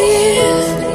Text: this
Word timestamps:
this 0.00 0.89